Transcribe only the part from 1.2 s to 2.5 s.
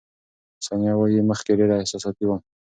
مخکې ډېره احساساتي وم.